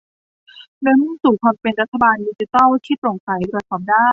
[0.81, 4.07] โดยมุ่งสู่ความเป็นรัฐบาลดิจิทัลที่โปร่งใสตรวจสอบได้